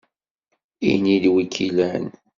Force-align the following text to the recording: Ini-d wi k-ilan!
Ini-d 0.91 1.25
wi 1.33 1.43
k-ilan! 1.53 2.05